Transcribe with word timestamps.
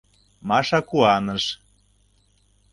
—Маша 0.47 0.79
куаныш. 0.89 1.45